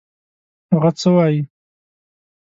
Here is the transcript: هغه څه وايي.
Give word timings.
هغه 0.73 0.91
څه 0.99 1.09
وايي. 1.15 1.41